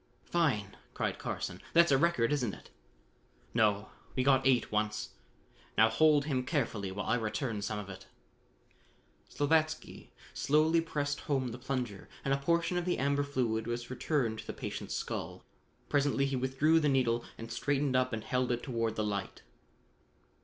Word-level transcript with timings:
"Fine!" 0.25 0.77
cried 0.95 1.19
Carson. 1.19 1.61
"That's 1.73 1.91
a 1.91 1.97
record, 1.99 2.31
isn't 2.33 2.55
it?" 2.55 2.71
"No, 3.53 3.89
we 4.15 4.23
got 4.23 4.47
eight 4.47 4.71
once. 4.71 5.09
Now 5.77 5.89
hold 5.89 6.25
him 6.25 6.43
carefully 6.43 6.91
while 6.91 7.05
I 7.05 7.13
return 7.17 7.61
some 7.61 7.77
of 7.77 7.87
it." 7.87 8.07
Slavatsky 9.29 10.09
slowly 10.33 10.81
pressed 10.81 11.19
home 11.19 11.49
the 11.49 11.59
plunger 11.59 12.09
and 12.25 12.33
a 12.33 12.37
portion 12.37 12.77
of 12.77 12.85
the 12.85 12.97
amber 12.97 13.21
fluid 13.21 13.67
was 13.67 13.91
returned 13.91 14.39
to 14.39 14.47
the 14.47 14.53
patient's 14.53 14.95
skull. 14.95 15.45
Presently 15.87 16.25
he 16.25 16.35
withdrew 16.35 16.79
the 16.79 16.89
needle 16.89 17.23
and 17.37 17.51
straightened 17.51 17.95
up 17.95 18.11
and 18.11 18.23
held 18.23 18.51
it 18.51 18.63
toward 18.63 18.95
the 18.95 19.03
light. 19.03 19.43